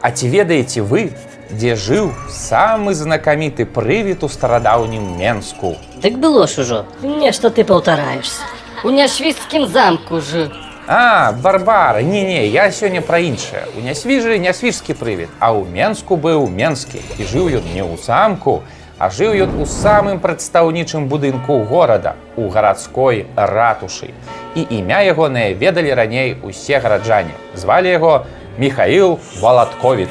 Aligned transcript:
А 0.00 0.10
ці 0.10 0.28
ведаеце 0.30 0.82
вы, 0.82 1.10
дзе 1.50 1.74
жыў 1.74 2.12
самы 2.30 2.94
знакаміты 2.94 3.66
прывід 3.66 4.22
у 4.22 4.28
старадаўнім 4.28 5.18
Менску? 5.18 5.74
Дык 5.98 6.18
было 6.22 6.46
ж 6.46 6.62
ужо. 6.62 6.86
Нешта 7.02 7.50
ты 7.50 7.64
паўтараешься. 7.64 8.46
У 8.84 8.90
няшвіцкім 8.90 9.66
замку 9.66 10.20
ж. 10.20 10.50
А, 10.86 11.32
Барбара, 11.32 12.00
не-не, 12.00 12.46
я 12.46 12.70
сёння 12.70 13.02
пра 13.02 13.18
іншае. 13.18 13.66
У 13.76 13.82
нясвіжы 13.82 14.38
нясвіжскі 14.38 14.94
прывід, 14.94 15.28
а 15.40 15.50
ў 15.50 15.66
Менску 15.66 16.16
быў 16.16 16.46
Менскі. 16.46 17.02
І 17.18 17.26
жыў 17.26 17.50
ён 17.58 17.66
не 17.74 17.82
ў 17.82 17.98
замку, 17.98 18.62
а 18.98 19.10
жыў 19.10 19.34
ён 19.34 19.58
у 19.58 19.66
самым 19.66 20.22
прадстаўнічым 20.22 21.10
будынку 21.10 21.66
горада, 21.66 22.14
у 22.36 22.48
гарадской 22.48 23.26
ратушы. 23.34 24.14
І 24.54 24.62
імя 24.70 25.02
ягонае 25.02 25.54
ведалі 25.54 25.94
раней 25.94 26.36
усе 26.42 26.78
гараджане. 26.78 27.34
Звалі 27.54 27.88
яго 27.90 28.26
Михаил 28.58 29.20
Валаткович. 29.40 30.10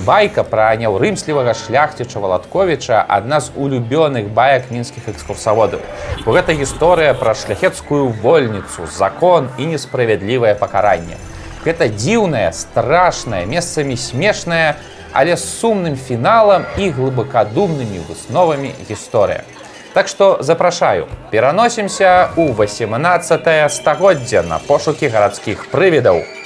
Байка 0.00 0.40
пра 0.48 0.72
няўрымслівага 0.80 1.52
шляхціча 1.52 2.16
Валатковіча 2.24 3.04
адна 3.04 3.36
з 3.44 3.52
улюбёных 3.52 4.32
баек 4.32 4.70
мінскіх 4.72 5.10
экскурсаводаў. 5.12 5.84
Бо 6.24 6.32
гэта 6.32 6.56
гісторыя 6.56 7.12
пра 7.12 7.36
шляхецкую 7.36 8.08
вольніцу, 8.24 8.88
закон 8.88 9.52
і 9.60 9.76
несправядлівае 9.76 10.54
пакаранне. 10.56 11.20
Гэта 11.60 11.92
дзіўная, 11.92 12.48
страшная, 12.56 13.44
месцамі 13.44 14.00
смешная, 14.00 14.80
але 15.12 15.36
з 15.36 15.44
сумным 15.44 16.00
фіналам 16.00 16.64
і 16.80 16.88
глыбакадумнымі 16.96 18.00
высновамі 18.08 18.72
гісторыя. 18.88 19.44
Так 19.92 20.08
што 20.08 20.38
запрашаю, 20.40 21.12
пераносімся 21.28 22.32
ў 22.40 22.56
18 22.56 23.68
стагоддзя 23.68 24.48
на 24.48 24.56
пошукі 24.64 25.12
гарадскіх 25.12 25.68
прывідаў. 25.68 26.39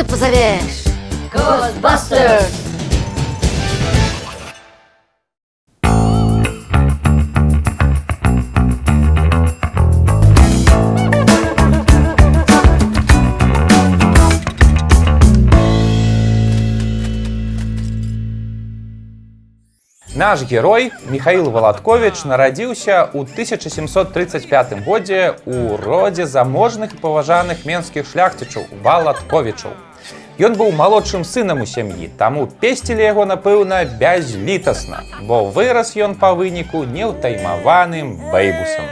Ты 0.00 0.06
позовешь? 0.06 0.84
Ghostbusters! 1.32 2.70
Наш 20.14 20.42
герой 20.42 20.92
Михаил 21.08 21.50
Валаткович 21.50 22.24
нарадзіўся 22.24 23.08
ў 23.12 23.24
1735 23.24 24.84
годзе 24.84 25.36
ў 25.48 25.76
родзе 25.80 26.26
заможных 26.26 26.92
і 26.92 27.00
паважаных 27.00 27.64
менскіх 27.64 28.04
шляхцічаў 28.04 28.68
Валатковічаў. 28.84 29.89
Ён 30.40 30.54
быў 30.56 30.70
малодшым 30.72 31.20
сынам 31.20 31.60
у 31.60 31.66
сям'і, 31.68 32.06
таму 32.16 32.46
песцілі 32.62 33.04
яго, 33.04 33.26
напэўна, 33.28 33.84
бязлітасна, 34.00 35.02
бо 35.28 35.44
вырас 35.52 35.92
ён 36.00 36.14
па 36.16 36.32
выніку 36.32 36.80
неўтаймаваным 36.88 38.14
бэйбусам. 38.32 38.86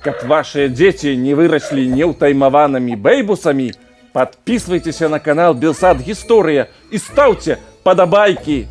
Каб 0.00 0.24
вашыя 0.32 0.72
дзеці 0.72 1.12
не 1.20 1.36
выраслі 1.36 1.84
неўтаймаванымі 1.92 2.96
бэйбусамі, 2.96 3.68
подписывайтеся 4.16 5.12
на 5.12 5.20
канал 5.20 5.52
Белсад 5.52 6.00
Гісторыя 6.00 6.68
і 6.90 6.96
стаўце 6.96 7.60
падабайкі. 7.84 8.64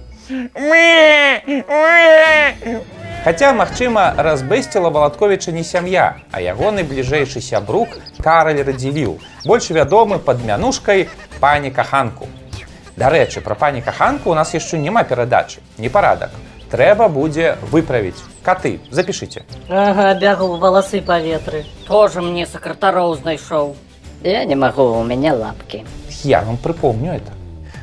Хаця, 3.23 3.53
магчыма, 3.55 4.13
разбэсціла 4.17 4.89
Валатковіча 4.89 5.51
не 5.55 5.63
сям'я, 5.63 6.19
а 6.35 6.41
ягоны 6.43 6.83
бліжэйшы 6.83 7.39
сябрук 7.39 7.95
Караль 8.19 8.59
радзівіў, 8.67 9.13
больш 9.47 9.69
вядомы 9.71 10.17
пад 10.19 10.43
мянушкай 10.43 11.07
пані 11.39 11.71
каханку. 11.71 12.27
Дарэчы, 12.99 13.39
пра 13.39 13.55
пані 13.55 13.79
каханку 13.79 14.31
у 14.31 14.35
нас 14.35 14.51
яшчэ 14.51 14.75
няма 14.75 15.05
перадачы, 15.07 15.63
непарадак. 15.77 16.35
Трэба 16.67 17.07
будзе 17.07 17.55
выправіць. 17.71 18.19
Каты, 18.43 18.81
запішыце. 18.91 19.47
Ага, 19.71 20.19
бягу 20.19 20.59
валасы 20.59 20.99
па 20.99 21.21
ветры. 21.23 21.63
Тоже 21.87 22.19
мне 22.19 22.43
сакратароў 22.43 23.15
знайшоў. 23.23 23.77
Я 24.27 24.43
не 24.43 24.59
магу, 24.59 24.99
у 24.99 25.03
мяне 25.07 25.31
лапкі. 25.31 25.85
Я 26.27 26.41
вам 26.41 26.57
прыпомню 26.57 27.15
это. 27.15 27.31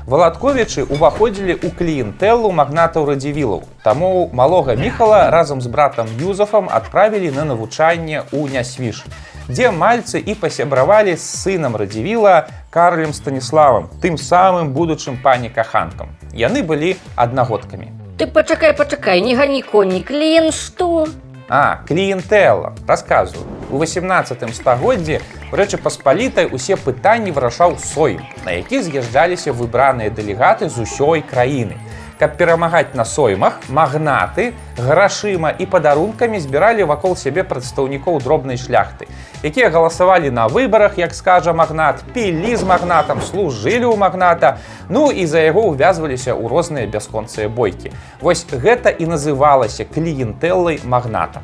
Валатковічы 0.06 0.88
ўваходзілі 0.88 1.60
ў 1.60 1.68
кліентэлу 1.76 2.48
магнатаў 2.52 3.04
радзівілаў. 3.12 3.64
Таму 3.84 4.30
малога 4.32 4.74
міхала 4.74 5.28
разам 5.30 5.60
з 5.60 5.68
братам 5.68 6.08
Юзафам 6.16 6.72
адправілі 6.72 7.30
на 7.36 7.44
навучанне 7.44 8.24
ў 8.32 8.48
нясвіж, 8.48 9.04
дзе 9.52 9.70
мальцы 9.70 10.16
і 10.16 10.34
пасябравалі 10.34 11.16
з 11.16 11.24
сынам 11.44 11.76
радзівіла 11.76 12.48
Карлем 12.70 13.12
Станіславам, 13.12 13.92
тым 14.00 14.16
самым 14.16 14.72
будучым 14.72 15.20
пані 15.20 15.52
каханкам. 15.52 16.16
Яны 16.32 16.64
былі 16.64 16.96
аднагодкамі. 17.16 17.92
Ты 18.16 18.26
пачакай, 18.26 18.72
пачакай, 18.76 19.20
не 19.20 19.36
гані 19.36 19.62
коні, 19.62 20.00
кліент 20.00 20.54
што? 20.54 21.08
А, 21.48 21.82
кліентэла, 21.88 22.72
расказваю. 22.86 23.59
У 23.70 23.78
18 23.78 24.54
стагоддзі 24.54 25.20
у 25.52 25.56
рэчы 25.56 25.78
паспалітай 25.78 26.48
усе 26.50 26.74
пытанні 26.74 27.30
вырашаў 27.30 27.78
сой, 27.78 28.18
на 28.44 28.58
які 28.58 28.82
з'язджаліся 28.82 29.54
выбраныя 29.54 30.10
дэлегаты 30.10 30.68
з 30.68 30.82
усёй 30.82 31.22
краіны. 31.22 31.78
Каб 32.18 32.34
перамагаць 32.36 32.92
на 32.98 33.06
соймах, 33.06 33.62
магнаты, 33.70 34.52
грашыма 34.76 35.54
і 35.56 35.64
падарункамі 35.64 36.40
збіралі 36.42 36.84
вакол 36.90 37.14
сябе 37.16 37.46
прадстаўнікоў 37.46 38.18
дробнай 38.20 38.58
шляхты, 38.60 39.06
якія 39.42 39.70
галасавалі 39.70 40.34
на 40.34 40.44
выбарах, 40.50 40.98
як 40.98 41.14
скажа 41.14 41.54
магнат, 41.54 42.02
пілі 42.12 42.56
з 42.56 42.66
магнатам, 42.66 43.22
служылі 43.22 43.86
ў 43.86 43.96
магната, 43.96 44.58
ну 44.90 45.08
і 45.14 45.24
за 45.24 45.46
яго 45.46 45.70
ўвязваліся 45.70 46.34
ў 46.34 46.44
розныя 46.44 46.90
бясконцыя 46.90 47.48
бойкі. 47.48 47.94
Вось 48.20 48.44
гэта 48.50 48.90
і 48.90 49.06
называлася 49.14 49.88
кліентэллай 49.88 50.82
магната. 50.84 51.40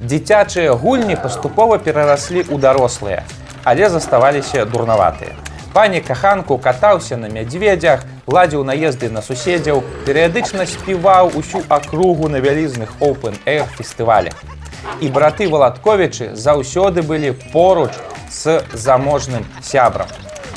Дзіцячыя 0.00 0.76
гульні 0.76 1.16
паступова 1.16 1.78
перараслі 1.80 2.44
ў 2.44 2.60
дарослыя, 2.60 3.24
але 3.64 3.88
заставаліся 3.88 4.64
дурнаватыя. 4.68 5.32
Пані 5.72 6.00
каханку 6.00 6.58
катаўся 6.58 7.16
на 7.16 7.28
мядзведзях, 7.32 8.04
ладзіў 8.28 8.64
наезды 8.68 9.08
на 9.08 9.22
суседзяў, 9.24 9.80
перыядычна 10.04 10.66
співаў 10.68 11.32
усю 11.40 11.62
акругу 11.68 12.28
на 12.28 12.44
вялізных 12.44 12.92
open-air 13.00 13.64
фестывалях. 13.76 14.36
І 15.00 15.08
браты 15.08 15.48
Валатковічы 15.48 16.36
заўсёды 16.36 17.00
былі 17.00 17.32
поруч 17.52 17.92
з 18.30 18.60
заможным 18.72 19.48
сябрам. 19.62 20.08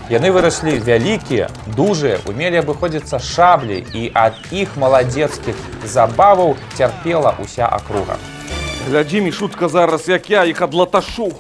Яны 0.10 0.32
выраслі 0.36 0.76
вялікія, 0.84 1.48
дужыя, 1.78 2.20
умелі 2.28 2.60
абыходзіцца 2.60 3.20
шаблі 3.20 3.86
і 3.94 4.12
ад 4.16 4.36
іх 4.52 4.76
маладзецкіх 4.76 5.56
забаваў 5.86 6.58
цярпела 6.76 7.36
ўся 7.40 7.72
акруга. 7.72 8.20
Глядзі 8.90 9.22
мішутка 9.22 9.68
зараз, 9.68 10.10
як 10.10 10.30
я 10.30 10.44
іх 10.44 10.62
адлаташу. 10.62 11.32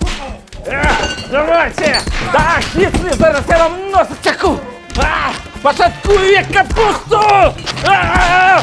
Э, 0.67 0.85
давайте! 1.31 2.01
Да, 2.31 2.59
хітры, 2.75 3.15
зараз 3.17 3.41
я 3.49 3.57
вам 3.57 3.71
нос 3.91 4.07
отсяку! 4.11 4.59
А, 4.97 5.31
пошаткую 5.61 6.45
капусту! 6.53 7.19
А, 7.87 8.61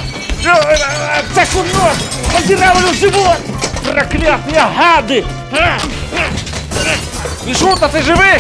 Отсяку 1.19 1.65
нос! 1.75 1.99
Подиравлю 2.33 2.95
живот! 2.95 3.39
Проклятые 3.85 4.63
гады! 4.79 5.25
А, 5.53 5.79
Мішута, 7.45 7.89
ты 7.89 8.03
живы? 8.03 8.39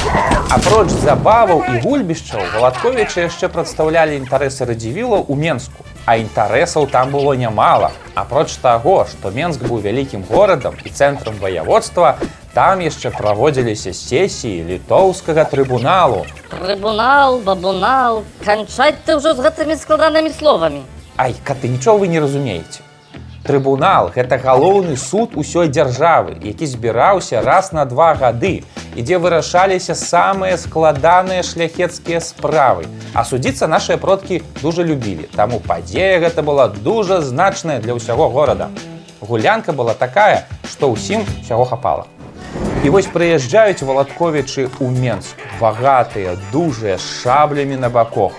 Апроч 0.51 0.91
забаваў 0.91 1.65
і 1.75 1.81
гульбішчаў 1.83 2.41
Валатковічы 2.55 3.27
яшчэ 3.27 3.49
прадстаўлялі 3.49 4.15
інтарэсы 4.15 4.65
радзівілаў 4.65 5.25
у 5.27 5.35
Менску. 5.35 5.83
А 6.07 6.17
інтарэсаў 6.23 6.87
там 6.87 7.11
было 7.11 7.35
нямала. 7.35 7.91
Апроч 8.15 8.55
таго, 8.63 9.07
што 9.11 9.35
Менск 9.35 9.67
быў 9.67 9.83
вялікім 9.83 10.23
горадам 10.31 10.79
і 10.87 10.89
цэнтрам 10.89 11.35
ваяводства, 11.43 12.15
там 12.55 12.79
яшчэ 12.81 13.11
праводзіліся 13.11 13.91
сесіі 13.91 14.63
літоўскага 14.71 15.45
трыбуналу. 15.51 16.23
Трыбунал, 16.47 17.43
бабунал, 17.43 18.23
канчаць 18.47 19.03
ты 19.03 19.19
ўжо 19.19 19.35
з 19.35 19.43
гэтымі 19.51 19.75
складанымі 19.75 20.31
словамі. 20.31 20.87
Ай, 21.19 21.35
каты, 21.43 21.67
нічого 21.67 22.07
вы 22.07 22.07
не 22.07 22.23
разумееце. 22.23 22.86
Трыбунал 23.47 24.11
гэта 24.11 24.43
галоўны 24.43 24.97
суд 24.99 25.37
усёй 25.39 25.69
дзяржавы, 25.71 26.35
які 26.43 26.67
збіраўся 26.67 27.43
раз 27.47 27.71
на 27.71 27.85
два 27.87 28.11
гады, 28.19 28.67
і 28.99 29.03
дзе 29.07 29.23
вырашаліся 29.23 29.95
самыя 29.95 30.59
складаныя 30.59 31.47
шляхецкія 31.47 32.19
справы. 32.19 32.91
А 33.15 33.23
судзіцца 33.23 33.71
нашыя 33.71 34.03
продкі 34.03 34.43
дужа 34.59 34.83
любілі. 34.83 35.31
Таму 35.39 35.63
падзея 35.63 36.19
гэта 36.19 36.43
была 36.43 36.67
дужа 36.67 37.23
значная 37.23 37.79
для 37.79 37.95
ўсяго 37.95 38.27
горада. 38.35 38.67
Гулянка 39.23 39.71
была 39.71 39.95
такая, 39.95 40.51
што 40.67 40.91
ўсім 40.91 41.23
усяго 41.39 41.71
хапала. 41.71 42.11
І 42.83 42.91
вось 42.91 43.07
прыязджаюць 43.07 43.87
валатковічы 43.87 44.75
ў 44.83 44.91
Менск, 44.91 45.39
багатыя, 45.63 46.35
дужыя 46.51 46.99
з 46.99 47.23
шаблямі 47.23 47.79
на 47.79 47.95
бакох. 47.95 48.35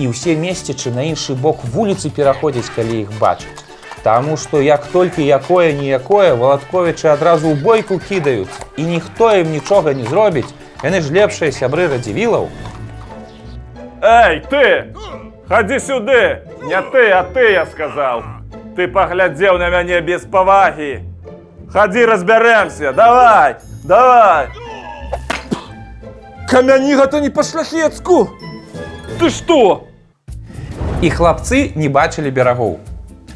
І 0.00 0.08
ўсе 0.08 0.32
месцічы 0.32 0.96
на 0.96 1.04
іншы 1.04 1.36
бок 1.36 1.60
вуліцы 1.76 2.08
пераходзяць, 2.08 2.72
калі 2.72 3.04
іх 3.04 3.12
бачаць. 3.20 3.59
Таму 4.02 4.36
што 4.36 4.60
як 4.64 4.86
толькі 4.86 5.24
якое 5.26 5.72
ніякое 5.76 6.32
валатковічы 6.34 7.08
адразу 7.12 7.52
ў 7.52 7.60
бойку 7.60 8.00
кідаюць 8.00 8.48
і 8.76 8.88
ніхто 8.88 9.28
ім 9.36 9.52
нічога 9.52 9.92
не 9.92 10.08
зробіць, 10.08 10.48
яны 10.82 11.04
ж 11.04 11.12
лепшыя 11.12 11.52
сябры 11.52 11.88
радзівілаў. 11.92 12.48
Эй, 14.00 14.40
ты! 14.40 14.94
Ходи 15.46 15.78
сюды! 15.78 16.40
Не 16.64 16.80
ты, 16.80 17.10
а 17.10 17.24
ты, 17.24 17.52
я 17.52 17.66
сказал. 17.66 18.22
Ты 18.76 18.88
поглядел 18.88 19.58
на 19.58 19.68
меня 19.68 20.00
без 20.00 20.22
поваги. 20.22 21.04
Ходи 21.70 22.04
разберемся, 22.06 22.92
давай, 22.92 23.56
давай. 23.84 24.48
Камянига-то 26.48 27.20
не 27.20 27.28
по-шляхецку. 27.28 28.30
Ты 29.18 29.28
что? 29.28 29.84
І 31.02 31.10
хлапцы 31.10 31.72
не 31.76 31.88
бачылі 31.88 32.30
берагоў. 32.30 32.80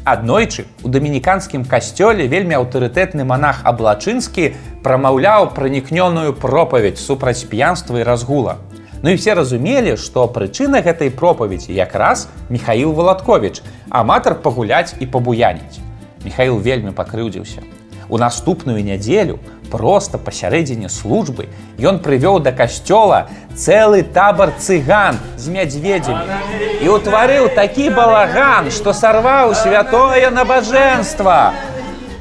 Аднойчы 0.05 0.65
у 0.85 0.89
дамініканскім 0.93 1.63
касцёле 1.65 2.27
вельмі 2.29 2.53
аўтарытэтны 2.61 3.25
манах 3.25 3.65
Аблачынскі 3.65 4.51
прамаўляў 4.85 5.49
пранікнёную 5.57 6.37
пропаведь 6.37 7.01
супраць 7.01 7.41
п'янства 7.49 7.97
і 7.97 8.05
разгула. 8.05 8.61
Ну 9.01 9.09
і 9.09 9.17
все 9.17 9.33
разумелі, 9.33 9.97
што 9.97 10.27
прычына 10.29 10.85
гэтай 10.85 11.09
пропаведзі 11.09 11.73
якраз 11.73 12.29
Михаил 12.53 12.93
Валаткович, 12.93 13.65
аматар 13.89 14.37
пагуляць 14.45 14.93
і 15.01 15.09
пабуяніць. 15.09 15.81
Михаил 16.21 16.61
вельмі 16.61 16.93
пакрыўдзіўся. 16.93 17.65
У 18.15 18.17
наступную 18.17 18.81
нядзелю 18.81 19.41
проста 19.69 20.17
пасярэдзіне 20.25 20.87
службы 20.87 21.49
ён 21.89 21.97
прывёў 22.05 22.37
да 22.45 22.53
касцёла 22.55 23.17
цэлы 23.59 24.03
табар 24.17 24.53
цыган 24.55 25.19
з 25.35 25.51
мядзведзямі 25.55 26.37
і 26.79 26.93
ўтварыў 26.95 27.49
такі 27.57 27.89
балаган, 27.97 28.71
што 28.71 28.95
сарваў 28.95 29.51
святое 29.59 30.31
набажэнства. 30.31 31.51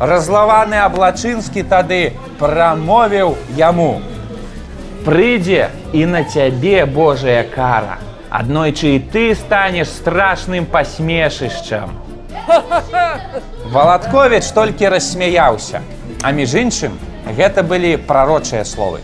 Разлаваны 0.03 0.83
аблачынскі 0.83 1.63
тады 1.63 2.01
прамовіў 2.43 3.37
яму: 3.55 4.03
Прыйдзе 5.07 5.71
і 5.93 6.11
на 6.11 6.25
цябе 6.27 6.87
Божая 6.91 7.47
кара. 7.55 8.01
Аднойчы 8.35 8.97
і 8.97 9.05
ты 9.15 9.31
станеш 9.39 9.95
страшным 9.95 10.67
пасмешышчам. 10.67 11.95
Валатковіч 13.75 14.45
толькі 14.55 14.89
рассмяяўся. 14.89 15.83
А 16.23 16.31
між 16.33 16.55
іншым, 16.55 16.97
гэта 17.37 17.63
былі 17.63 17.97
прарочыя 17.97 18.65
словы. 18.65 19.01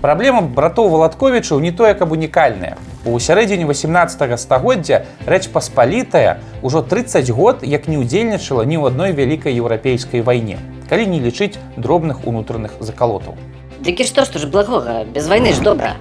Праблема 0.00 0.40
братоў 0.40 0.88
Валатковічаў 0.88 1.60
не 1.60 1.72
тое, 1.72 1.92
каб 1.94 2.12
унікальная. 2.12 2.76
У 3.04 3.18
сярэдзіне 3.20 3.68
18 3.68 4.40
стагоддзя 4.40 5.04
рэч 5.28 5.48
паспалітая 5.52 6.40
ўжо 6.62 6.80
30 6.80 7.30
год 7.30 7.60
як 7.60 7.88
не 7.88 8.00
ўдзельнічала 8.00 8.64
ні 8.64 8.80
ў 8.80 8.92
адной 8.92 9.12
вялікай 9.12 9.56
еўрапейскай 9.56 10.24
вайне, 10.24 10.56
калі 10.88 11.04
не 11.12 11.20
лічыць 11.20 11.60
дробных 11.76 12.24
унутраных 12.24 12.80
закалотаў. 12.80 13.36
Дык 13.84 14.00
і 14.00 14.04
што 14.08 14.24
тут 14.24 14.40
ж 14.40 14.48
благога, 14.48 15.04
без 15.04 15.28
вайны 15.28 15.52
ж 15.52 15.60
добра. 15.60 15.96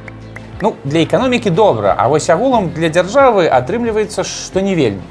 Ну, 0.59 0.75
для 0.83 1.03
эканомікі 1.03 1.51
добра, 1.51 1.95
а 1.95 2.07
вось 2.07 2.29
агулам 2.29 2.71
для 2.75 2.87
дзяржавы 2.91 3.47
атрымліваецца, 3.47 4.23
што 4.23 4.59
не 4.59 4.75
вельмі. 4.75 5.03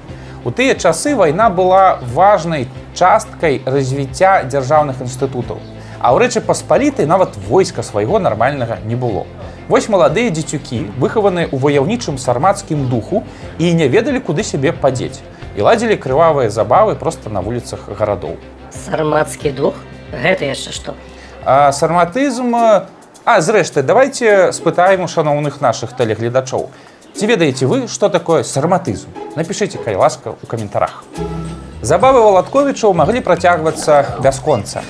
У 0.45 0.51
тыя 0.51 0.75
часы 0.75 1.17
вайна 1.19 1.51
была 1.51 1.99
важнай 2.15 2.69
часткай 2.95 3.61
развіцця 3.67 4.45
дзяржаўных 4.47 5.03
інстытутаў. 5.03 5.59
А 5.99 6.15
ў 6.15 6.23
рэчы 6.23 6.41
паспалітай 6.47 7.11
нават 7.11 7.35
войска 7.51 7.83
свайго 7.83 8.23
нармальнага 8.23 8.79
не 8.87 8.95
было. 8.95 9.27
Вось 9.67 9.89
маладыя 9.91 10.31
дзецюкі, 10.31 10.87
выхаваныя 11.03 11.51
ў 11.51 11.59
ваяўнічым 11.59 12.23
сармацкім 12.23 12.87
духу 12.87 13.27
і 13.59 13.73
не 13.75 13.91
ведалі, 13.91 14.23
куды 14.23 14.47
сябе 14.47 14.71
падзець. 14.71 15.19
І 15.59 15.67
ладзілі 15.67 15.99
крывавыя 15.99 16.55
забавы 16.55 16.95
проста 16.95 17.35
на 17.35 17.43
вуліцах 17.43 17.91
гарадоў. 17.91 18.39
Сармацкі 18.71 19.51
дух? 19.51 19.75
Гэта 20.15 20.55
яшчэ 20.55 20.71
што? 20.71 20.95
А 21.45 21.73
сарматызм... 21.73 22.55
А 23.29 23.43
зрэшты, 23.43 23.83
давайте 23.83 24.53
спытаем 24.57 25.03
у 25.05 25.09
шаноўных 25.09 25.61
нашых 25.61 25.93
тэлегледачоў. 25.93 26.71
Ці 27.19 27.27
ведаеце 27.27 27.67
вы, 27.67 27.89
што 27.91 28.07
такое 28.15 28.45
сарматызм? 28.47 29.11
Напішыце, 29.35 29.81
калі 29.83 29.97
ласка, 29.99 30.37
у 30.39 30.47
каментарах. 30.47 31.03
Забавы 31.83 32.21
Валатковічаў 32.23 32.95
маглі 32.95 33.19
працягвацца 33.27 34.23
бясконца. 34.23 34.85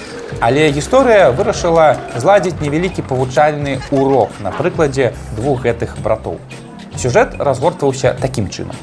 Але 0.45 0.67
гісторыя 0.69 1.31
вырашыла 1.33 1.97
зладзіць 2.21 2.61
невялікі 2.61 3.07
павучальны 3.09 3.79
урок 3.89 4.37
на 4.45 4.53
прыкладзе 4.53 5.15
двух 5.41 5.65
гэтых 5.65 5.97
братоў. 6.05 6.37
Сюжэт 7.01 7.41
разгортваўся 7.41 8.13
такім 8.21 8.53
чынам. 8.53 8.77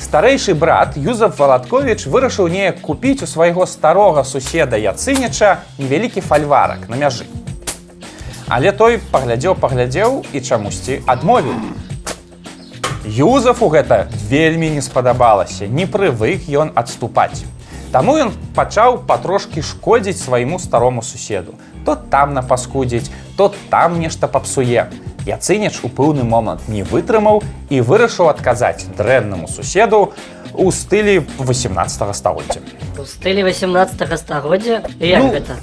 Старэйшы 0.00 0.56
брат 0.56 0.96
Юзаф 0.96 1.36
Валатковіч 1.36 2.08
вырашыў 2.08 2.48
неяк 2.48 2.80
купіць 2.80 3.20
у 3.20 3.28
свайго 3.28 3.68
старога 3.68 4.24
суседа 4.24 4.80
Яцыніча 4.80 5.58
невялікі 5.76 6.24
фальварак 6.24 6.88
на 6.88 6.96
мяжы. 6.96 7.28
Але 8.48 8.72
той 8.72 8.96
паглядзеў, 9.12 9.60
паглядзеў 9.60 10.24
і 10.32 10.40
чамусьці 10.40 11.02
адмовіў. 11.04 11.91
Юзафу 13.04 13.68
гэта 13.68 14.06
вельмі 14.30 14.70
не 14.70 14.80
спадабалася, 14.80 15.66
не 15.66 15.86
прывык 15.86 16.46
ён 16.46 16.70
адступаць. 16.74 17.42
Таму 17.90 18.14
ён 18.16 18.30
пачаў 18.54 19.02
патрошкі 19.04 19.60
шкодзіць 19.60 20.22
свайму 20.22 20.58
старому 20.58 21.02
суседу. 21.02 21.54
То 21.84 21.96
там 21.96 22.32
напаскудзіць, 22.32 23.10
то 23.36 23.52
там 23.70 23.98
нешта 23.98 24.28
папсуе. 24.28 24.86
Яцыніч 25.26 25.82
у 25.82 25.90
пэўны 25.90 26.22
момант 26.22 26.68
не 26.68 26.82
вытрымаў 26.82 27.42
і 27.70 27.80
вырашыў 27.82 28.30
адказаць 28.30 28.86
дрэннаму 28.96 29.48
суседу 29.48 30.12
у 30.54 30.70
стылі 30.70 31.26
18 31.38 32.16
стагоддзя. 32.16 32.60
У 32.98 33.04
стылі 33.04 33.42
18 33.42 34.18
стагоддзя? 34.18 34.82
Як 34.98 35.22
Ну, 35.22 35.30
гэта? 35.34 35.58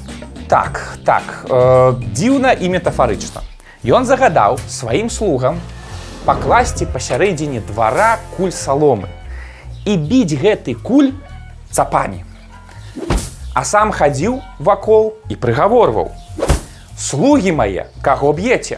Так, 0.48 0.98
так, 1.06 1.46
э, 1.50 1.96
дзіўна 2.14 2.52
і 2.52 2.70
метафарычна. 2.70 3.42
Ён 3.84 4.06
загадаў 4.06 4.60
сваім 4.68 5.10
слугам 5.10 5.60
пакласці 6.30 6.86
пасярэдзіне 6.94 7.60
двара 7.66 8.20
куль 8.38 8.52
саломы 8.54 9.08
і 9.90 9.98
біць 9.98 10.38
гэты 10.38 10.76
куль 10.78 11.10
цапамі. 11.74 12.22
А 13.58 13.64
сам 13.66 13.90
хадзіў 13.90 14.36
вакол 14.62 15.16
і 15.34 15.38
прыгаворваў: 15.42 16.12
Слугі 16.94 17.54
мае, 17.58 17.90
каго 18.06 18.30
б'еце. 18.38 18.78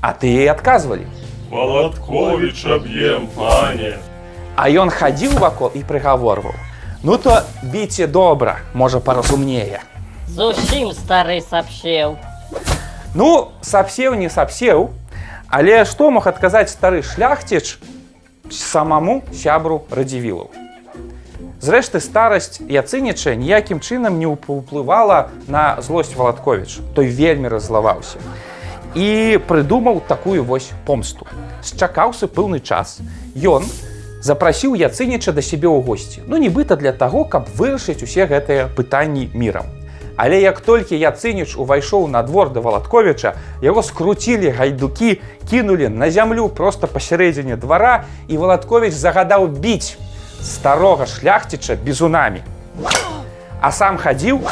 А 0.00 0.14
тыя 0.16 0.48
і 0.48 0.52
адказвалі. 0.54 1.04
Володкович 1.50 2.64
об'єм, 2.64 3.28
пане. 3.36 3.98
А 4.56 4.72
ён 4.72 4.88
хадзіў 4.88 5.36
вакол 5.36 5.76
і 5.76 5.84
прыгаворваў: 5.84 6.56
Ну 7.02 7.18
то 7.18 7.42
біце 7.60 8.06
добра, 8.06 8.64
можа 8.72 9.04
паразумнее. 9.04 9.84
Зусім 10.24 10.96
стары 10.96 11.42
сапсеў. 11.44 12.16
Ну, 13.12 13.52
сапсеў 13.60 14.16
не 14.16 14.32
сапсеў, 14.32 14.88
але 15.48 15.84
што 15.84 16.10
мог 16.10 16.28
адказаць 16.28 16.70
стары 16.70 17.02
шляхціч 17.02 17.78
самаму 18.50 19.22
сябру 19.32 19.84
радзівілаў. 19.90 20.50
Зрэшты 21.58 21.98
старасць 22.00 22.62
яцыніча 22.70 23.34
ніякім 23.34 23.80
чынам 23.82 24.20
не 24.20 24.28
ўплывала 24.30 25.34
на 25.48 25.80
злосць 25.82 26.14
Валатковіч. 26.14 26.78
Той 26.94 27.10
вельмі 27.10 27.50
раззлаваўся 27.50 28.22
і 28.94 29.38
прыдумаў 29.48 30.00
такую 30.08 30.44
вось 30.44 30.70
помсту. 30.86 31.26
Счакаўся 31.62 32.26
пэўны 32.26 32.60
час. 32.60 32.98
Ён 33.36 33.64
запрасіў 34.22 34.74
яцыніча 34.74 35.32
да 35.32 35.42
сябе 35.42 35.68
ў 35.68 35.82
госці. 35.84 36.22
Ну 36.26 36.38
нібыта 36.38 36.76
для 36.76 36.92
таго, 36.92 37.24
каб 37.24 37.46
вырашыць 37.54 38.02
усе 38.02 38.26
гэтыя 38.26 38.68
пытанні 38.74 39.30
мірам. 39.34 39.77
Але 40.18 40.40
як 40.42 40.58
толькі 40.60 40.98
Яцыніч 40.98 41.54
увайшоў 41.54 42.08
на 42.10 42.24
двор 42.26 42.50
да 42.50 42.58
Валатковіча, 42.58 43.38
яго 43.62 43.82
скруцілі 43.86 44.50
гайдукі, 44.50 45.22
кінулі 45.46 45.88
на 45.88 46.10
зямлю 46.10 46.48
проста 46.50 46.90
пасярэдзіне 46.90 47.54
двара 47.54 48.02
і 48.26 48.34
Валатковіч 48.36 48.92
загадаў 48.98 49.46
біць 49.46 49.94
старога 50.42 51.06
шляхціча 51.06 51.78
бізунамі. 51.78 52.42
А 53.62 53.70
сам 53.70 53.94
хадзіў 53.94 54.42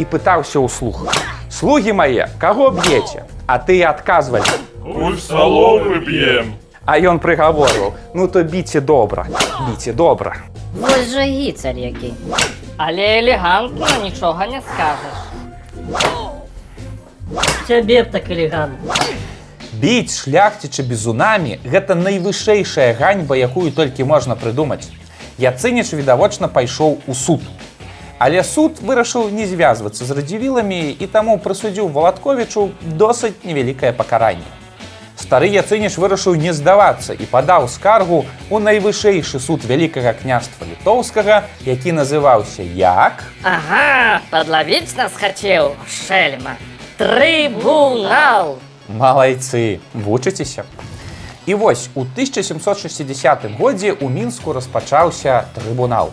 і 0.00 0.04
пытаўся 0.08 0.64
ўслух: 0.64 1.04
«Слугі 1.52 1.92
мае, 1.92 2.32
каго 2.40 2.72
б'еце, 2.72 3.28
А 3.44 3.58
ты 3.58 3.82
адказвалі. 3.84 4.48
Куль 4.80 5.20
соломи 5.20 6.00
б'єм. 6.00 6.56
А 6.88 6.96
ён 6.96 7.20
прыгаворваў: 7.20 7.92
«Ну 8.14 8.28
то 8.28 8.40
біце 8.42 8.80
добра, 8.80 9.26
біце 9.68 9.92
добра. 9.92 10.48
Вось 10.80 11.12
жа 11.12 11.28
гіцаль 11.28 11.76
які. 11.76 12.14
Але 12.82 13.20
элегантна 13.20 13.88
нічога 14.02 14.46
не 14.46 14.60
скажаш. 14.64 15.16
Цябе 17.68 18.02
б 18.02 18.10
так 18.10 18.30
элегантна. 18.30 18.94
Біць 19.82 20.16
шляхціча 20.16 20.80
бізунамі 20.88 21.58
гэта 21.60 21.92
найвышэйшая 21.92 22.96
ганьба, 22.96 23.36
якую 23.36 23.68
толькі 23.76 24.08
можна 24.08 24.32
прыдумаць. 24.32 24.88
Яцыніч 25.36 25.92
відавочна 25.92 26.48
пайшоў 26.48 26.96
у 27.06 27.14
суд. 27.14 27.44
Але 28.16 28.40
суд 28.44 28.80
вырашыў 28.80 29.28
не 29.28 29.44
звязвацца 29.44 30.08
з 30.08 30.16
радзівіламі 30.16 30.80
і 30.96 31.06
таму 31.18 31.36
прысудзіў 31.36 31.92
Валатковічу 31.92 32.70
досыць 32.96 33.36
невялікае 33.44 33.92
пакаранне. 33.92 34.59
Стары 35.20 35.50
Яцыніш 35.52 35.98
вырашыў 36.00 36.34
не 36.40 36.52
здавацца 36.56 37.12
і 37.12 37.26
падаў 37.28 37.68
скаргу 37.68 38.24
ў 38.48 38.56
найвышэйшы 38.64 39.36
суд 39.36 39.66
вялікага 39.68 40.14
княства 40.16 40.64
літоўскага, 40.64 41.44
які 41.68 41.92
называўся 41.92 42.64
як 42.64 43.24
Ага, 43.44 44.22
подловить 44.30 44.96
нас 44.96 45.12
хотел, 45.12 45.76
шельма. 45.86 46.56
Трибунал. 46.96 48.58
Малайцы, 48.88 49.80
вучыцеся. 49.92 50.64
І 51.46 51.54
вось 51.54 51.88
у 51.94 52.00
1760 52.00 53.44
годзе 53.58 53.92
ў 53.92 54.08
мінску 54.08 54.52
распачаўся 54.52 55.44
трыбунал. 55.54 56.10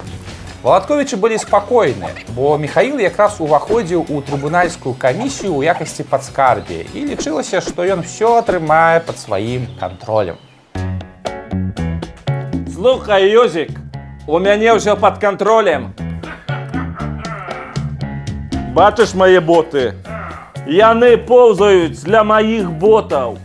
Валатковічы 0.63 1.17
былі 1.21 1.37
спакойныя, 1.37 2.17
бо 2.33 2.57
Михаил 2.57 2.97
якраз 2.97 3.37
уваходзіў 3.37 4.09
у 4.09 4.21
трыбунальскую 4.25 4.97
камісію 4.97 5.53
ў 5.53 5.69
якасці 5.69 6.01
падскарбе 6.09 6.81
і 6.97 7.13
лічылася, 7.13 7.61
што 7.61 7.85
ён 7.85 8.01
все 8.01 8.41
атрымае 8.41 9.05
пад 9.05 9.21
сваім 9.21 9.69
кантролем. 9.77 10.41
Слухай, 12.73 13.29
Юзик, 13.29 13.69
у 14.25 14.41
мяне 14.41 14.73
ўсё 14.73 14.97
пад 14.97 15.21
кантролем. 15.21 15.93
Бачыш 18.73 19.13
мае 19.13 19.37
боты? 19.37 19.93
Яны 20.65 21.21
поўзаюць 21.21 22.01
для 22.01 22.25
маіх 22.25 22.73
ботаў. 22.81 23.37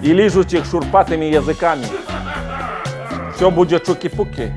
І 0.00 0.16
ліжуць 0.16 0.56
іх 0.56 0.64
шурпатымі 0.64 1.28
языкамі. 1.28 2.01
Все 3.42 3.50
будзе 3.50 3.78
чукі-пукі. 3.82 4.52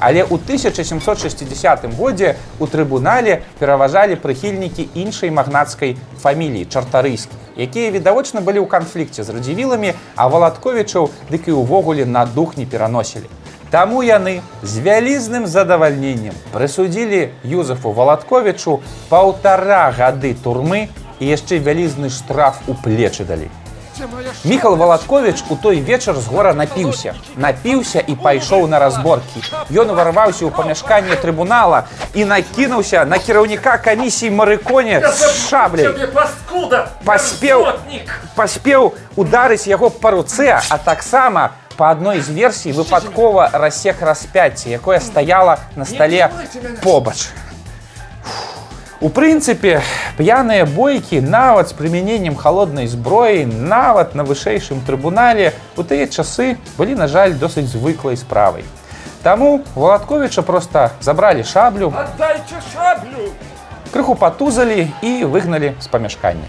Але 0.00 0.24
ў 0.24 0.40
1760 0.40 1.84
годзе 2.00 2.36
у 2.56 2.64
трыбунале 2.64 3.44
пераважалі 3.60 4.16
прыхільнікі 4.16 4.88
іншай 4.96 5.28
магнацкай 5.28 6.00
фаміліі 6.24 6.64
чартарыйскіх, 6.64 7.36
якія 7.60 7.90
відавочна 7.92 8.40
былі 8.40 8.64
ў 8.64 8.68
канфлікце 8.72 9.20
з 9.20 9.36
радзівіламі, 9.36 9.92
а 10.16 10.32
валатковічаў 10.32 11.10
дык 11.28 11.52
і 11.52 11.60
ўвогуле 11.60 12.08
на 12.08 12.24
дух 12.24 12.56
не 12.56 12.64
пераносілі. 12.64 13.28
Таму 13.68 14.00
яны 14.00 14.40
з 14.64 14.80
вялізным 14.80 15.44
задавальненнем 15.44 16.32
прысудзілі 16.56 17.36
Юзефу 17.44 17.92
Валатковічу 17.92 18.80
паўтара 19.12 19.92
гады 19.92 20.32
турмы 20.32 20.88
і 21.20 21.28
яшчэ 21.28 21.60
вялізны 21.60 22.08
штраф 22.08 22.64
у 22.64 22.72
плечы 22.72 23.28
далі. 23.28 23.52
Міхал 24.44 24.76
Валатковіч 24.76 25.44
у 25.48 25.56
той 25.56 25.80
вечар 25.80 26.16
з 26.16 26.26
гора 26.26 26.54
напіўся. 26.54 27.14
Напіўся 27.36 28.02
і 28.06 28.14
пайшоў 28.14 28.66
на 28.68 28.78
разборкі. 28.78 29.42
Ён 29.70 29.90
уварваўся 29.90 30.44
ў 30.44 30.50
памяшканне 30.50 31.16
трыбунала 31.16 31.84
і 32.14 32.24
накінуўся 32.24 33.04
на 33.04 33.18
кіраўніка 33.18 33.78
камісіі 33.78 34.30
Марыконе 34.30 35.00
з 35.00 35.50
паскуда! 36.14 36.88
Паспеў, 37.04 37.66
паспеў 38.34 38.94
ударыць 39.16 39.66
яго 39.66 39.90
па 39.90 40.10
руцэ, 40.10 40.58
а 40.58 40.78
таксама 40.78 41.52
па 41.76 41.90
адной 41.90 42.20
з 42.20 42.30
версій 42.30 42.72
выпадкова 42.72 43.50
рассек 43.52 44.02
распяцце, 44.02 44.70
якое 44.70 45.00
стаяла 45.00 45.58
на 45.76 45.84
стале 45.84 46.30
побач. 46.82 47.28
У 49.00 49.08
прынцыпе, 49.10 49.82
п'яныя 50.18 50.66
бойкі 50.66 51.18
нават 51.20 51.68
з 51.68 51.74
прымяненнем 51.74 52.36
халоднай 52.38 52.86
зброі, 52.86 53.42
нават 53.44 54.14
на 54.14 54.22
вышэйшым 54.22 54.84
трыбунале 54.86 55.52
у 55.76 55.82
тыя 55.82 56.06
часы 56.06 56.54
былі, 56.78 56.94
на 56.94 57.08
жаль, 57.08 57.34
досыць 57.34 57.66
звыклай 57.66 58.16
справай. 58.16 58.62
Таму 59.22 59.64
Валатковіча 59.74 60.42
проста 60.42 60.92
забралі 61.00 61.42
шаблю, 61.42 61.92
шаблю! 62.72 63.32
крыху 63.90 64.14
патузалі 64.14 64.90
і 65.02 65.24
выгналі 65.24 65.74
з 65.80 65.86
памяшкання. 65.86 66.46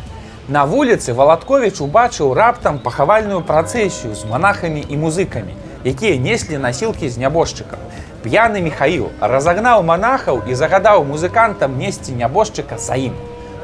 На 0.49 0.65
вуліцы 0.65 1.13
Валатковіч 1.13 1.81
убачыў 1.81 2.33
раптам 2.33 2.77
пахавальную 2.79 3.41
працэсію 3.41 4.13
з 4.13 4.25
манахамі 4.25 4.85
і 4.89 4.97
музыкамі, 4.97 5.53
якія 5.85 6.17
неслі 6.21 6.57
насілкі 6.57 7.09
з 7.09 7.17
нябожчыкам. 7.17 7.81
П'яны 8.25 8.57
Михаил 8.65 9.11
разагнаў 9.21 9.83
манахаў 9.85 10.39
і 10.49 10.55
загадаў 10.57 11.03
музыкантам 11.05 11.77
несці 11.77 12.15
нябожчыка 12.17 12.79
за 12.81 12.97
ім. 12.97 13.13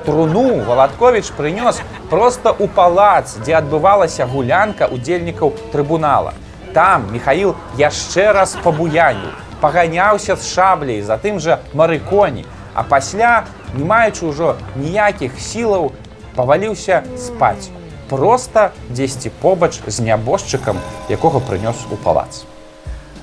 Труну 0.05 0.61
Валатковіч 0.67 1.33
прынёс 1.33 1.79
проста 2.11 2.53
ў 2.53 2.69
палац, 2.69 3.41
дзе 3.41 3.57
адбывалася 3.57 4.29
гулянка 4.29 4.85
удзельнікаў 4.85 5.55
трыбунала. 5.73 6.35
Там 6.77 7.09
Михаил 7.09 7.55
яшчэ 7.81 8.27
раз 8.37 8.53
пабуяніў, 8.61 9.33
паганяўся 9.65 10.37
з 10.37 10.53
шабляй 10.53 11.01
за 11.01 11.17
тым 11.17 11.41
жа 11.41 11.57
марыконі, 11.73 12.45
а 12.77 12.85
пасля, 12.85 13.49
не 13.73 13.81
маючы 13.81 14.29
ўжо 14.29 14.61
ніякіх 14.77 15.41
сілаў, 15.41 15.89
паваліўся 16.37 17.01
спаць. 17.17 17.73
Проста 18.13 18.69
дзесьці 18.93 19.33
побач 19.41 19.81
з 19.87 20.05
нябожчыкам, 20.05 20.77
якога 21.09 21.41
прынёс 21.41 21.81
у 21.89 21.97
палац. 21.97 22.45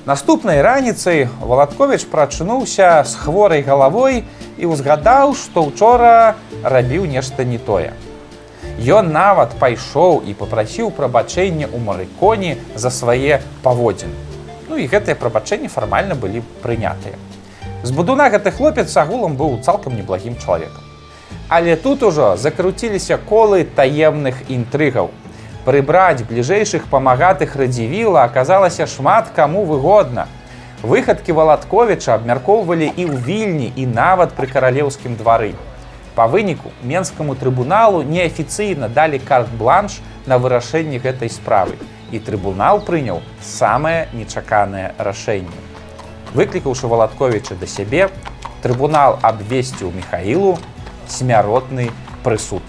Наступнай 0.05 0.61
раніцай 0.61 1.27
Валатковіч 1.41 2.03
прачнуўся 2.03 3.03
з 3.03 3.15
хворай 3.19 3.61
галавой 3.61 4.23
і 4.55 4.71
ўзгадаў, 4.71 5.35
што 5.35 5.67
ўчора 5.67 6.39
рабіў 6.63 7.03
нешта 7.03 7.43
не 7.43 7.59
тое. 7.59 7.91
Ён 8.79 9.11
нават 9.11 9.59
пайшоў 9.59 10.23
і 10.23 10.31
папрасіў 10.39 10.95
прабачэння 10.95 11.67
ў 11.67 11.77
марыконі 11.83 12.55
за 12.79 12.87
свае 12.95 13.43
паводзіны. 13.59 14.15
Ну 14.71 14.79
і 14.79 14.87
гэтыя 14.87 15.19
прабачэнні 15.19 15.67
фармальна 15.67 16.15
былі 16.15 16.47
прынятыя. 16.63 17.19
З 17.83 17.91
будуна 17.91 18.31
гэты 18.31 18.55
хлопец 18.55 18.87
агулам 18.95 19.35
быў 19.35 19.59
цалкам 19.59 19.99
неблагім 19.99 20.39
чалавекам. 20.39 20.83
Але 21.51 21.75
тут 21.75 22.03
ужо 22.07 22.37
закруціліся 22.39 23.19
колы 23.19 23.67
таемных 23.67 24.47
інтрыгаў. 24.47 25.11
Прыбраць 25.65 26.23
бліжэйшых 26.23 26.87
памагатых 26.87 27.55
радзівіла 27.59 28.23
аказалася 28.23 28.87
шмат 28.87 29.33
каму 29.35 29.65
выгодна. 29.67 30.27
Выхадкі 30.81 31.35
Валатковіча 31.35 32.15
абмяркоўвалі 32.15 32.87
і 32.87 33.03
ў 33.03 33.19
вільні 33.19 33.67
і 33.75 33.83
нават 33.91 34.31
пры 34.39 34.47
каралеўскім 34.47 35.19
двары. 35.19 35.51
Па 36.15 36.31
выніку 36.31 36.71
менскаму 36.83 37.35
трыбуналу 37.35 38.07
неафіцыйна 38.07 38.87
далі 38.87 39.19
карт-бланш 39.19 39.99
на 40.25 40.39
вырашэнне 40.39 41.03
гэтай 41.03 41.27
справы. 41.27 41.75
І 42.15 42.23
трыбунал 42.23 42.79
прыняў 42.79 43.19
самае 43.43 44.07
нечаканае 44.15 44.95
рашэнне. 44.97 45.59
Выклікаўшы 46.31 46.87
Валатковіча 46.87 47.59
да 47.59 47.67
сябе, 47.67 48.07
трыбунал 48.63 49.19
абвесціў 49.21 49.91
Михаілу 49.91 50.57
смяротны 51.07 51.91
прысуд. 52.23 52.63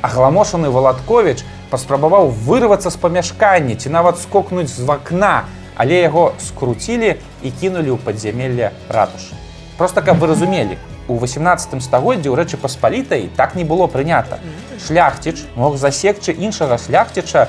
Агламошаны 0.00 0.70
Валатковіч 0.72 1.44
паспрабаваў 1.70 2.30
вырвацца 2.32 2.88
з 2.90 2.96
памяшкання 2.96 3.76
ці 3.76 3.92
нават 3.92 4.16
скокнуць 4.18 4.72
з 4.72 4.80
вакна, 4.88 5.44
але 5.76 6.00
яго 6.00 6.32
скруцілі 6.40 7.20
і 7.44 7.48
кінулі 7.52 7.92
ў 7.92 7.98
падзямелле 8.00 8.72
ратушы. 8.88 9.36
Проста 9.76 10.00
каб 10.00 10.16
вы 10.20 10.32
разумелі, 10.32 10.80
у 11.08 11.18
18 11.20 11.82
стагоддзі 11.84 12.32
ў 12.32 12.34
рэчы 12.36 12.56
паспалітай 12.56 13.28
так 13.36 13.54
не 13.56 13.64
было 13.64 13.88
прынята. 13.92 14.40
Шляхціч 14.86 15.52
мог 15.56 15.76
засекчы 15.76 16.32
іншага 16.32 16.78
шляхціча, 16.78 17.48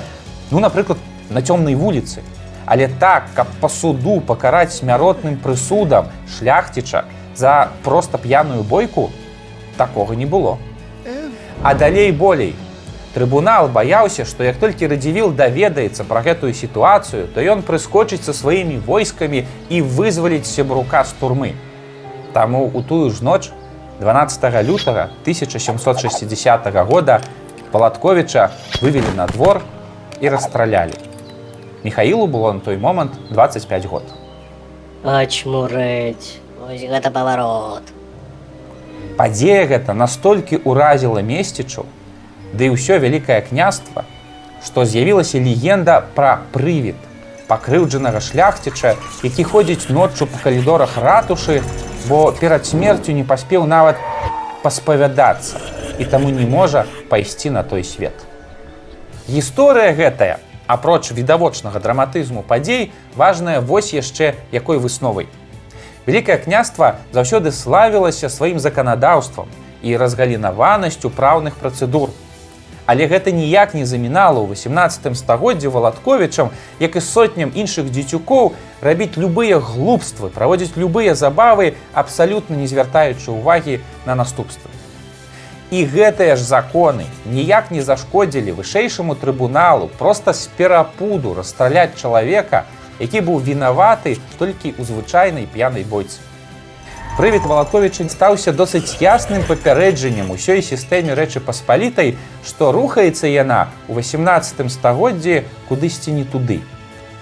ну, 0.50 0.60
напрыклад, 0.60 0.98
на 1.30 1.40
цёмнай 1.40 1.74
вуліцы. 1.74 2.20
Але 2.66 2.88
так, 2.88 3.32
каб 3.34 3.48
па 3.60 3.68
суду 3.68 4.20
пакараць 4.20 4.76
смяротным 4.76 5.36
прысудам 5.36 6.12
шляхціча 6.28 7.04
за 7.34 7.72
проста 7.82 8.18
п'яную 8.18 8.62
бойку, 8.62 9.10
такога 9.76 10.14
не 10.14 10.26
было. 10.26 10.58
А 11.62 11.74
далей 11.74 12.12
болей. 12.12 12.54
Трыбунал 13.14 13.68
баяўся, 13.68 14.24
што 14.24 14.44
як 14.44 14.56
толькі 14.56 14.88
радзівіл 14.88 15.32
даведаецца 15.36 16.04
пра 16.08 16.22
гэтую 16.24 16.54
сітуацыю, 16.56 17.28
то 17.28 17.44
ён 17.44 17.60
прыскочыць 17.60 18.24
са 18.24 18.32
сваімі 18.32 18.80
войскамі 18.86 19.44
і 19.68 19.82
вызваліць 19.82 20.48
сябрука 20.48 21.04
з 21.04 21.12
турмы. 21.20 21.52
Таму 22.32 22.70
у 22.72 22.80
тую 22.82 23.10
ж 23.10 23.20
ноч 23.20 23.52
12 24.00 24.64
лютага 24.64 25.10
1760 25.28 26.72
года 26.88 27.20
Палатковіча 27.72 28.50
вывелі 28.82 29.16
на 29.16 29.26
двор 29.26 29.62
і 30.20 30.28
расстралялі. 30.28 30.92
Михаілу 31.84 32.26
было 32.26 32.52
на 32.52 32.60
той 32.60 32.76
момант 32.76 33.12
25 33.30 33.86
год. 33.86 34.04
Ачмурэць. 35.04 36.36
Вось 36.60 36.84
гэта 36.84 37.10
паварот. 37.10 37.82
Падзея 39.16 39.66
гэта 39.68 39.92
настолькі 39.92 40.64
ўразіла 40.64 41.20
месцічаў, 41.20 41.84
ды 42.56 42.68
і 42.68 42.74
ўсё 42.76 42.96
вялікае 42.96 43.40
княства, 43.44 44.04
што 44.64 44.84
з'явілася 44.88 45.40
легенда 45.42 46.00
пра 46.16 46.40
прывід 46.52 46.96
пакрыўджанага 47.52 48.20
шляхціча, 48.24 48.94
які 49.22 49.44
ходзіць 49.44 49.92
ноччу 49.92 50.26
па 50.26 50.38
калідорах 50.44 50.96
ратушы, 50.96 51.60
бо 52.08 52.32
перад 52.32 52.64
смерцю 52.66 53.12
не 53.12 53.24
паспеў 53.24 53.66
нават 53.68 54.00
паспавядацца 54.62 55.60
і 55.98 56.08
таму 56.08 56.30
не 56.32 56.46
можа 56.48 56.86
пайсці 57.10 57.50
на 57.50 57.62
той 57.62 57.84
свет. 57.84 58.16
Гісторыя 59.28 59.92
гэтая, 59.92 60.40
апроч 60.66 61.12
відавочнага 61.12 61.78
драматызму 61.84 62.42
падзей, 62.42 62.90
важная 63.14 63.60
вось 63.60 63.92
яшчэ 63.92 64.34
якой 64.50 64.78
высновай. 64.78 65.28
Вялікае 66.06 66.38
княства 66.38 66.96
заўсёды 67.12 67.52
славілася 67.52 68.28
сваім 68.28 68.58
заканадаўствам, 68.58 69.46
і 69.82 69.96
разгалінаванасцю 69.96 71.10
праўных 71.10 71.58
працэдур. 71.58 72.10
Але 72.86 73.06
гэта 73.06 73.30
ніяк 73.30 73.74
не 73.74 73.86
замінала 73.86 74.42
ў 74.42 74.58
18 74.58 75.14
стагоддзі 75.16 75.70
валадковічам, 75.70 76.50
як 76.82 76.96
і 76.96 77.00
сотням 77.00 77.52
іншых 77.54 77.90
дзецюкоў 77.90 78.54
рабіць 78.82 79.14
любыя 79.16 79.58
глупствы, 79.62 80.30
праводзіць 80.30 80.74
любыя 80.74 81.14
забавы, 81.14 81.74
абсалютна 81.94 82.58
не 82.58 82.66
звяртаючы 82.66 83.30
ўвагі 83.30 83.78
на 84.06 84.18
наступствы. 84.18 84.70
І 85.70 85.86
гэтыя 85.86 86.36
ж 86.36 86.42
законы 86.42 87.06
ніяк 87.24 87.70
не 87.70 87.80
зашкодзілі 87.80 88.58
вышэйшаму 88.58 89.14
трыбуналу 89.14 89.88
проста 89.98 90.34
з 90.34 90.50
перапуду 90.58 91.38
расстраляць 91.38 91.96
чалавека, 91.96 92.66
які 93.02 93.26
быў 93.26 93.42
вінаваты 93.42 94.14
толькі 94.38 94.70
ў 94.78 94.82
звычайнай 94.86 95.50
п'янай 95.50 95.82
бойцы. 95.82 96.22
Прывід 97.18 97.44
Валаковічын 97.44 98.08
стаўся 98.08 98.54
досыць 98.56 98.96
ясным 99.02 99.42
папярэджаннем 99.44 100.32
усёй 100.32 100.62
сістэме 100.64 101.12
рэчы 101.12 101.44
паспалітай, 101.44 102.16
што 102.40 102.72
рухаецца 102.72 103.28
яна 103.28 103.68
ў 103.84 104.00
18 104.00 104.72
стагоддзі 104.72 105.44
кудысьці 105.68 106.16
не 106.16 106.24
туды. 106.24 106.62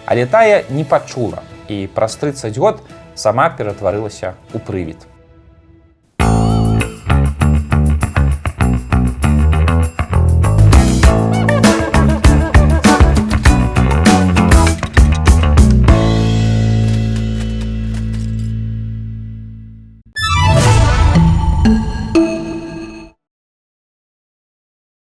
Але 0.07 0.31
тая 0.31 0.63
не 0.71 0.85
пачула 0.85 1.43
і 1.67 1.91
праз 1.91 2.15
30 2.23 2.55
год 2.55 2.79
сама 3.19 3.51
ператварылася 3.51 4.39
ў 4.55 4.63
прывід. 4.63 5.10